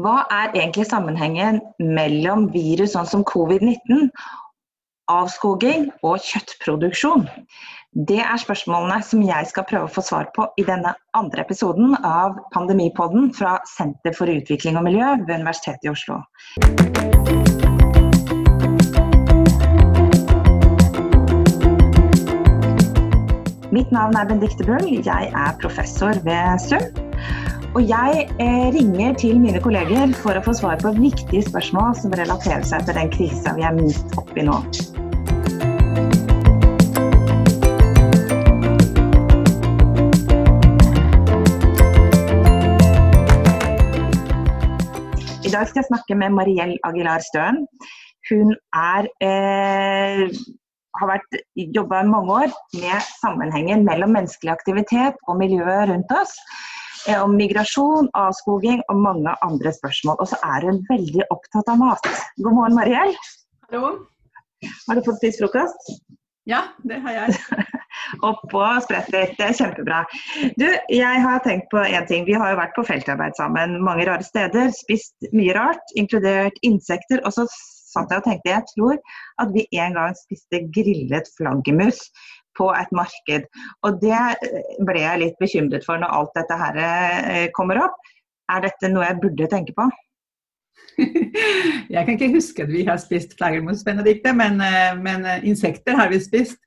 [0.00, 4.06] Hva er egentlig sammenhengen mellom virus sånn som covid-19,
[5.12, 7.26] avskoging og kjøttproduksjon?
[8.08, 11.98] Det er spørsmålene som jeg skal prøve å få svar på i denne andre episoden
[12.06, 16.22] av Pandemipodden fra Senter for utvikling og miljø ved Universitetet i Oslo.
[23.74, 26.88] Mitt navn er Bendikte Bull, jeg er professor ved SUM.
[27.70, 32.14] Og jeg eh, ringer til mine kolleger for å få svar på viktige spørsmål som
[32.18, 34.56] relaterer seg til den krisa vi er midt oppi nå.
[45.46, 47.62] I dag skal jeg snakke med Mariell Aguilar Støen.
[48.32, 50.26] Hun er, eh,
[50.98, 56.34] har vært jobba mange år med sammenhengen mellom menneskelig aktivitet og miljøet rundt oss.
[57.08, 60.18] Eh, om migrasjon, avskoging og mange andre spørsmål.
[60.20, 62.08] Og så er hun veldig opptatt av mat.
[62.44, 63.14] God morgen, Mariell.
[63.68, 63.92] Hallo.
[64.88, 65.92] Har du fått spist frokost?
[66.48, 67.64] Ja, det har jeg.
[68.26, 69.32] Oppå og spretter.
[69.38, 70.02] Det er kjempebra.
[70.60, 72.26] Du, jeg har tenkt på én ting.
[72.28, 74.72] Vi har jo vært på feltarbeid sammen mange rare steder.
[74.76, 77.24] Spist mye rart, inkludert insekter.
[77.24, 77.48] Og så
[77.90, 78.98] satt jeg og tenkte jeg tror
[79.42, 82.04] at vi en gang spiste grillet flaggermus
[82.60, 83.48] på et marked.
[83.86, 87.98] Og det eh, ble jeg litt bekymret for når alt dette her eh, kommer opp.
[88.50, 89.88] Er dette noe jeg burde tenke på?
[91.90, 96.10] Jeg kan ikke huske at vi har spist flaggermus, Benedicte, men, eh, men, insekter har
[96.10, 96.58] vi spist.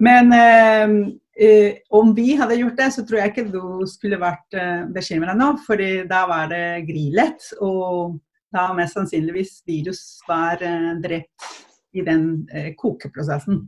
[0.00, 4.56] Men eh, om vi hadde gjort det, så tror jeg ikke du skulle vært
[4.94, 7.48] bekymra nå, for da var det grillet.
[7.64, 8.18] Og
[8.54, 10.62] da mest sannsynligvis virus var
[11.02, 11.48] drept
[11.96, 12.46] i den
[12.78, 13.64] kokeprosessen.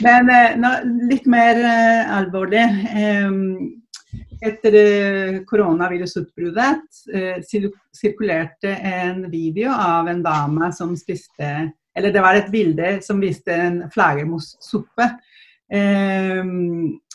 [0.00, 2.64] Men eh, litt mer eh, alvorlig.
[4.40, 4.74] Etter
[5.44, 7.02] koronavirusutbruddet
[7.44, 11.50] sirkulerte en video av en dame som spiste
[11.92, 15.10] Eller det var et bilde som viste en flaggermussuppe.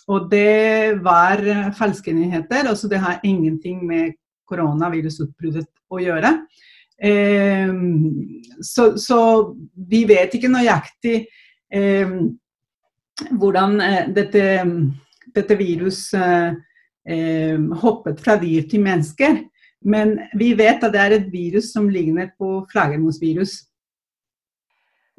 [0.06, 1.42] Og det var
[1.80, 2.70] falske nyheter.
[2.70, 4.14] Altså det har ingenting med
[4.46, 6.36] koronavirusutbruddet å gjøre.
[8.62, 9.20] Så, så
[9.74, 11.24] vi vet ikke nøyaktig
[13.32, 14.46] hvordan eh, dette,
[15.36, 16.56] dette viruset eh,
[17.10, 19.44] eh, hoppet fra dyr til mennesker.
[19.86, 23.60] Men vi vet at det er et virus som ligner på flaggermusvirus.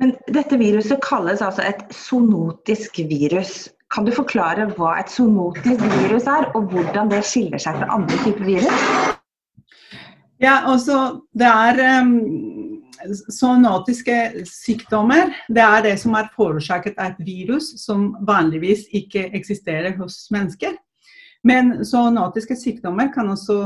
[0.02, 3.68] Men dette viruset kalles altså et zoonotisk virus.
[3.94, 8.18] Kan du forklare hva et zoonotisk virus er, og hvordan det skiller seg fra andre
[8.24, 8.82] typer virus?
[10.42, 12.10] Ja, altså det er um,
[13.30, 19.96] Zoonotiske sykdommer det er det som er forårsaket av et virus som vanligvis ikke eksisterer
[19.98, 20.76] hos mennesker.
[21.46, 23.58] Men zoonotiske sykdommer kan også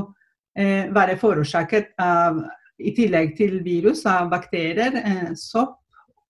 [0.58, 2.42] eh, være forårsaket av,
[2.80, 5.78] i tillegg til virus, av bakterier, eh, sopp,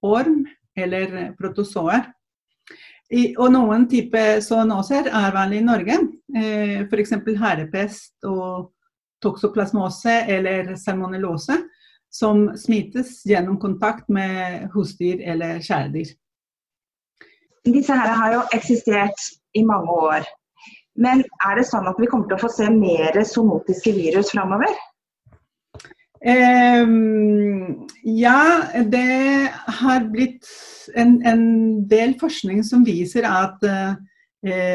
[0.03, 0.45] orm
[0.79, 2.07] eller protozoer.
[3.11, 5.97] I, og noen typer zoonoser er vanlig i Norge,
[6.37, 7.17] eh, f.eks.
[7.41, 8.71] herrepest og
[9.21, 11.59] toksoplasmose eller salmonellose
[12.11, 16.13] som smittes gjennom kontakt med husdyr eller kjæledyr.
[17.71, 20.29] Disse her har jo eksistert i mange år.
[21.01, 24.73] Men er det sånn at vi kommer til å få se mer zoonotiske virus framover?
[26.21, 29.49] Um, ja, det
[29.81, 30.49] har blitt
[30.93, 31.45] en, en,
[31.89, 33.95] del forskning som viser at uh,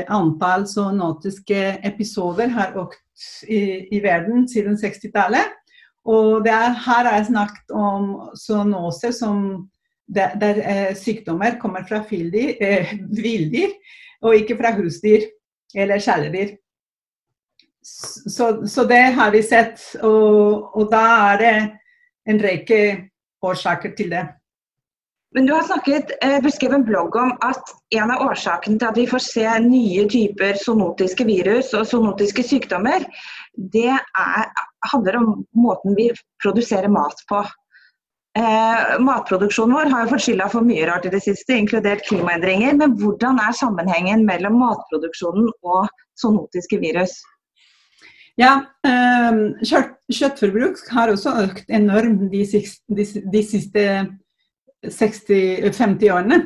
[0.09, 5.53] antall zoonotiske episoder har økt i, i verden siden 60-tallet.
[6.06, 9.40] Og er, her jeg snakket om zoonose, som
[10.06, 13.74] der, der eh, sykdommer kommer fra villdyr, eh, villdyr,
[14.22, 15.26] og ikke fra husdyr
[15.76, 16.56] eller kjæledyr.
[17.86, 21.58] Så, så, det har vi sett, og, og, da er det
[22.30, 22.80] en rekke
[23.46, 24.24] årsaker til det.
[25.36, 28.98] Men Du har snakket, eh, beskrevet en blogg om at en av årsakene til at
[28.98, 33.06] vi får se nye typer zoonotiske virus og zoonotiske sykdommer,
[33.58, 34.50] det er,
[34.91, 36.09] handler om måten vi
[36.44, 37.44] produserer mat på.
[38.36, 42.75] Eh, matproduksjonen vår har jo fått skylda for mye rart i det siste, inkludert klimaendringer.
[42.81, 45.88] Men hvordan er sammenhengen mellom matproduksjonen og
[46.19, 47.15] zoonotiske virus?
[48.36, 48.57] Ja,
[48.88, 52.44] eh, kjøtt, Kjøttforbruk har også økt enormt de,
[52.98, 53.86] de, de siste
[54.92, 56.42] 60, 50 årene.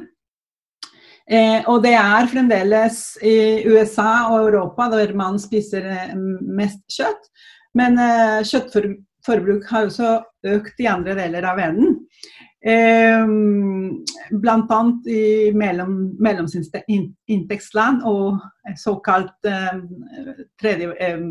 [1.29, 7.29] Eh, og det er fremdeles i USA og Europa der man spiser eh, mest kjøtt.
[7.77, 10.13] Men eh, kjøttforbruk har også
[10.55, 11.97] økt i andre deler av verden.
[12.59, 13.25] Eh,
[14.29, 14.79] Bl.a.
[15.07, 15.21] i
[15.55, 18.41] mellom, mellomsinntektsland og
[18.79, 19.79] såkalt eh,
[20.59, 21.23] tredje, eh,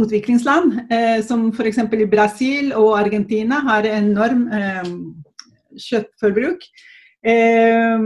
[0.00, 1.78] utviklingsland, eh, som f.eks.
[1.78, 4.92] i Brasil og Argentina, har enorm eh,
[5.88, 6.66] kjøttforbruk.
[7.22, 7.98] Eh,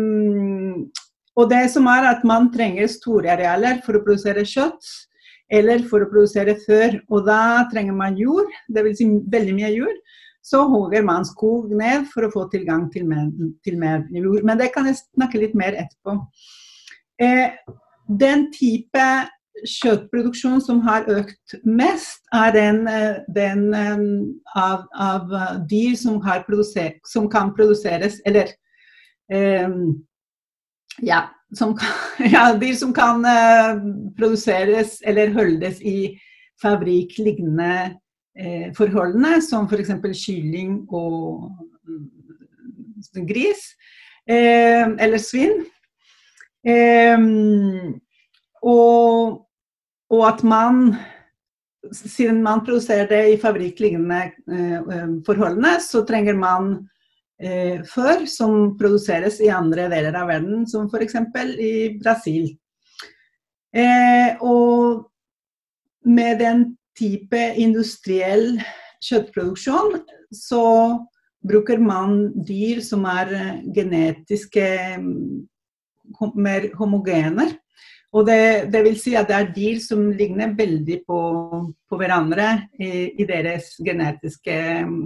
[1.37, 4.89] og det som er at man trenger store arealer for å produsere kjøtt,
[5.53, 6.99] eller for å produsere før.
[7.11, 9.01] Og da trenger man jord, dvs.
[9.01, 9.99] Si veldig mye jord.
[10.47, 13.33] Så hogger man skog ned for å få tilgang til mer,
[13.67, 14.45] til mer jord.
[14.47, 16.21] Men det kan jeg snakke litt mer etterpå.
[17.23, 17.57] Eh,
[18.07, 19.07] den type
[19.65, 24.03] kjøttproduksjon som har økt mest, er den, eh, den eh,
[24.55, 25.33] av, av,
[25.71, 26.21] dyr som,
[27.05, 28.53] som, kan produseres Eller
[29.33, 29.71] eh,
[31.03, 31.23] ja,
[31.55, 31.77] som,
[32.35, 33.79] ja, dyr som kan uh,
[34.19, 36.17] produseres eller holdes i
[36.63, 37.73] fabrikklignende
[38.41, 39.95] uh, forholdene, som f.eks.
[40.03, 41.51] For kylling og
[41.87, 43.71] um, gris.
[44.27, 45.61] Uh, eller svinn.
[46.67, 48.01] Um,
[48.67, 49.47] og
[50.11, 50.95] og at man,
[51.93, 54.23] siden man produserer det i fabrikklignende
[54.53, 56.77] eh, forholdene, så trenger man
[57.41, 61.19] eh, før som produseres i andre deler av verden, som f.eks.
[61.59, 62.51] i Brasil.
[63.77, 65.07] Eh, og
[66.07, 66.65] med den
[66.97, 68.57] type industriell
[69.05, 70.01] kjøttproduksjon,
[70.33, 70.65] så
[71.47, 74.67] bruker man dyr som er genetiske
[76.35, 77.51] mer homogene.
[78.17, 81.21] Og det, det, vil si at det er dyr som ligner veldig på,
[81.91, 82.49] på hverandre
[82.79, 84.55] i, i, deres genetiske
[84.89, 85.03] mm,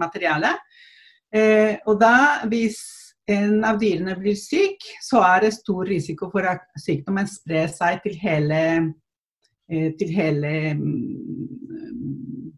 [0.00, 0.56] materiale.
[1.30, 2.80] Eh, og da, hvis
[3.30, 8.00] en av dyrene blir syk, så er det stor risiko for at sykdommen sprer seg
[8.04, 8.62] til hele,
[9.70, 12.50] eh, til hele mm,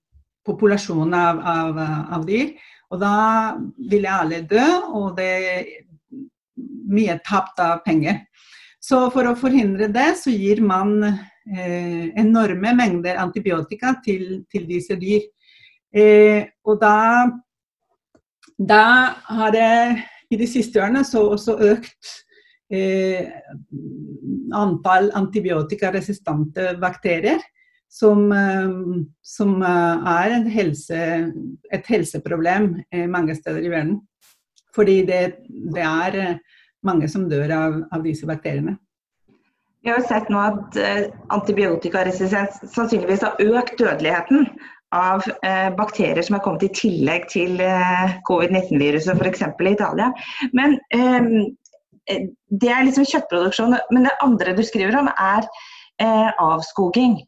[0.47, 1.83] populasjonen av, av,
[2.17, 2.55] av, dyr.
[2.93, 3.15] Og da
[3.91, 5.71] vil alle dø, og det er
[6.93, 8.25] mye tapt av penger.
[8.83, 14.97] Så for å forhindre det, så gir man eh, enorme mengder antibiotika til, til disse
[14.99, 15.23] dyr.
[15.95, 16.97] Eh, og da,
[18.69, 19.71] da, har det
[20.33, 22.13] i de siste årene så også økt
[22.73, 23.29] eh,
[24.57, 27.43] antall antibiotikaresistente bakterier.
[27.93, 28.71] Som, eh,
[29.21, 31.01] som eh, er helse,
[31.77, 33.99] et helseproblem eh, mange steder i verden.
[34.73, 35.19] Fordi det,
[35.75, 36.39] det er
[36.89, 38.79] mange som dør av, av disse bakteriene.
[39.85, 40.79] Vi har jo sett nå at
[41.37, 44.47] antibiotikaresistens sannsynligvis har økt dødeligheten
[44.93, 49.45] av eh, bakterier som er kommet i tillegg til eh, covid-19-viruset, f.eks.
[49.49, 50.13] i Italia.
[50.57, 51.29] Men eh,
[52.51, 53.77] Det er liksom kjøttproduksjon.
[53.95, 55.47] Men det andre du skriver om, er
[56.43, 57.21] avskoging.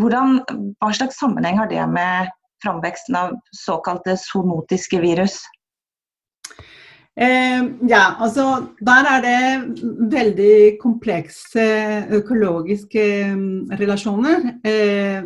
[0.00, 0.38] Hvordan,
[0.80, 2.30] hva slags sammenheng har det med
[2.64, 5.36] framveksten av såkalte zoonotiske virus?
[7.14, 11.66] Eh, ja, altså der er det veldig komplekse
[12.10, 13.04] økologiske
[13.36, 14.48] mm, relasjoner.
[14.66, 15.22] Eh,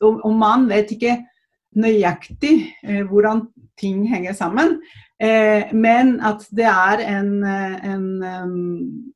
[0.00, 1.16] og, man vet ikke
[1.76, 2.54] nøyaktig
[2.84, 3.48] eh, hvordan
[3.78, 4.78] ting henger sammen.
[5.20, 8.06] Eh, men at det er en, en,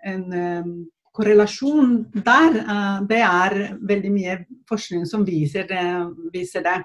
[0.05, 4.39] en, korrelasjon der, eh, det er veldig mye
[4.69, 5.69] forskning som viser,
[6.33, 6.79] viser det.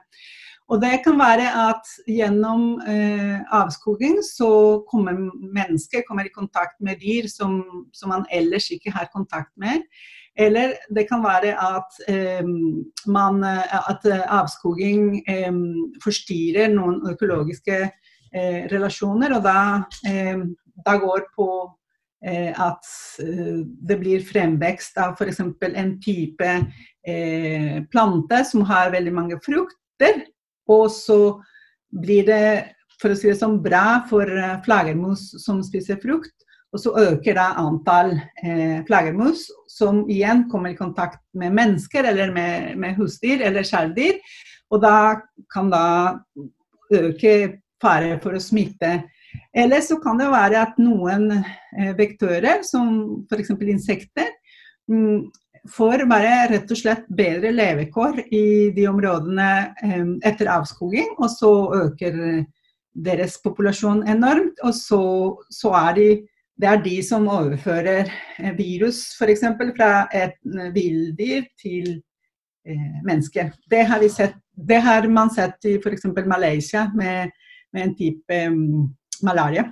[0.68, 4.50] Og det kan være at gjennom eh, avskoging så
[4.92, 7.62] kommer mennesker kommer i kontakt med dyr som,
[7.96, 9.86] som, man ellers ikke har kontakt med.
[10.36, 12.44] Eller det kan være at, eh,
[13.08, 15.56] man, at avskoging eh,
[16.04, 19.60] forstyrrer noen økologiske eh, relasjoner, og da,
[20.04, 20.46] eh,
[20.86, 21.50] da går på
[22.28, 22.94] eh, at
[23.88, 25.46] det blir fremvekst av f.eks.
[25.48, 26.56] en type
[27.88, 30.26] plante som har veldig mange frukter
[30.68, 31.20] og så
[31.94, 32.48] blir det
[33.02, 36.34] for å si det sånn, bra for eh, flaggermus som spiser frukt.
[36.76, 42.34] Og så øker da antall eh, flaggermus som igjen kommer i kontakt med mennesker eller
[42.36, 44.20] med, med husdyr eller kjæledyr.
[44.74, 44.98] Og da
[45.54, 45.86] kan da
[46.92, 49.00] øke fare for å smitte.
[49.56, 53.54] Eller så kan det være at noen eh, vektører, som f.eks.
[53.70, 54.34] insekter,
[54.92, 55.28] mm,
[55.72, 59.50] får bare rett og slett bedre levekår i de områdene
[60.26, 61.14] etter avskoging.
[61.18, 61.52] Og så
[61.84, 62.18] øker
[62.98, 64.60] deres populasjon enormt.
[64.64, 65.02] Og så,
[65.54, 66.10] så er de,
[66.58, 69.46] det er de som overfører eh, virus f.eks.
[69.78, 71.90] fra et eh, villdyr til
[72.68, 73.52] eh, mennesker.
[73.70, 76.08] Det har, sett, det har, man sett i f.eks.
[76.26, 77.34] Malaysia med,
[77.74, 78.42] med en type
[79.24, 79.68] malaria.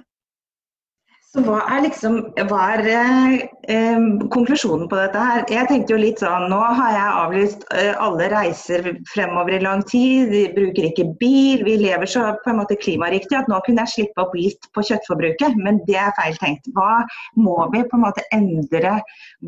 [1.36, 2.14] Så hva er liksom
[2.48, 5.42] hva er eh, konklusjonen på dette her?
[5.52, 9.84] Jeg tenkte jo litt sånn Nå har jeg avlyst eh, alle reiser fremover i lang
[9.90, 10.32] tid.
[10.32, 11.66] Vi bruker ikke bil.
[11.68, 14.86] Vi lever så på en måte klimariktig at nå kunne jeg slippe opp litt på
[14.88, 15.60] kjøttforbruket.
[15.60, 16.72] Men det er feil tenkt.
[16.78, 17.04] Hva
[17.36, 18.96] må vi på en måte endre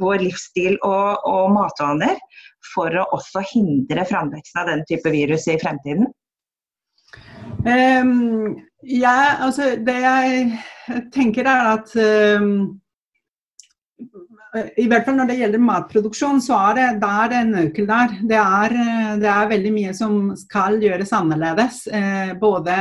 [0.04, 2.20] vår livsstil og, og matvaner
[2.74, 6.12] for å også hindre framveksten av den type virus i fremtiden?
[7.68, 10.60] Um, ja, altså det jeg
[11.14, 12.78] tenker er at um,
[14.78, 18.14] i hvert fall når det gjelder matproduksjon, så er det, der en nøkkel der.
[18.30, 18.76] Det er,
[19.22, 21.84] det er, veldig mye som skal gjøres annerledes.
[21.92, 22.78] Eh, både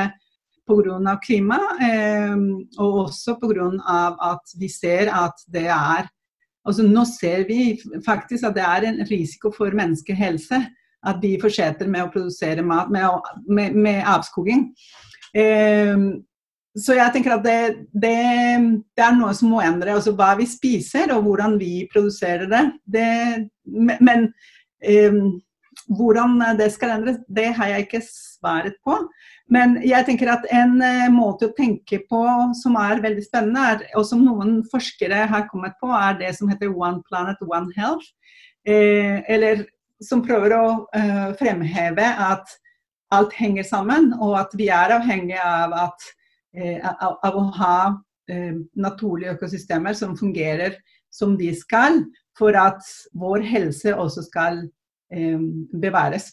[0.67, 1.17] pga.
[1.23, 2.37] klima eh,
[2.79, 3.69] og også pga.
[4.33, 6.09] at vi ser at det er
[6.67, 10.59] altså Nå ser vi faktisk at det er en risiko for menneskehelse
[11.07, 14.69] at de fortsetter med å produsere mat med, med, med avskoging.
[15.37, 16.09] Eh,
[16.77, 17.61] så jeg tenker at det,
[17.97, 18.17] det,
[18.93, 19.95] det, er noe som må endre.
[19.97, 22.65] Altså hva vi spiser og hvordan vi produserer det.
[22.85, 23.11] det
[23.65, 24.29] men
[24.85, 25.23] um,
[25.97, 28.99] hvordan det skal endres, det har jeg ikke svaret på.
[29.53, 32.23] Men jeg tenker at en uh, måte å tenke på
[32.61, 36.75] som er veldig spennende, og som noen forskere har kommet på, er det som heter
[36.75, 38.13] One Planet, One Health.
[38.67, 39.63] Eh, eller
[40.03, 42.51] som prøver å uh, fremheve at
[43.15, 46.09] alt henger sammen, og at vi er avhengig av at
[46.59, 47.79] uh, av, av, å ha
[48.31, 50.77] eh, naturlige økosystemer som fungerer
[51.13, 52.03] som de skal,
[52.39, 52.83] for at
[53.17, 54.65] vår helse også skal
[55.13, 55.41] eh,
[55.81, 56.33] bevares.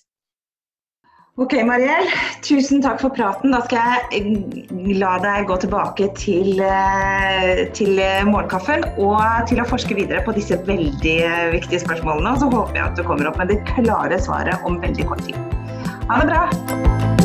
[1.36, 2.06] Ok, Mariell.
[2.46, 3.56] Tusen takk for praten.
[3.56, 6.62] Da skal jeg la deg gå tilbake til,
[7.74, 11.18] til morgenkaffen og til å forske videre på disse veldig
[11.56, 12.36] viktige spørsmålene.
[12.36, 15.26] Og så håper jeg at du kommer opp med det klare svaret om veldig kort
[15.26, 15.42] tid.
[16.06, 17.23] Ha det bra!